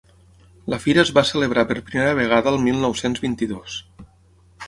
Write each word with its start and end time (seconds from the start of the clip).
La 0.73 0.77
fira 0.85 1.01
es 1.07 1.11
va 1.17 1.23
celebrar 1.31 1.65
per 1.73 1.77
primera 1.89 2.15
vegada 2.21 2.53
el 2.53 2.59
mil 2.65 2.79
nou-cents 2.87 3.23
vint-i-dos. 3.27 3.77